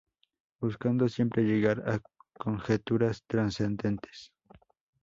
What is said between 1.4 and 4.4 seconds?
llegar a conjeturas trascendentes.